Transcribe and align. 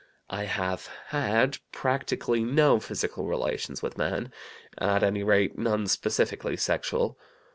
"I 0.31 0.45
have 0.45 0.89
had 1.09 1.59
practically 1.71 2.43
no 2.43 2.79
physical 2.79 3.27
relations 3.27 3.83
with 3.83 3.99
men; 3.99 4.31
at 4.79 5.03
any 5.03 5.21
rate, 5.21 5.59
none 5.59 5.85
specifically 5.85 6.57
sexual. 6.57 7.19